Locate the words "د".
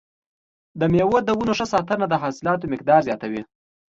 0.79-0.81, 1.23-1.29, 2.09-2.13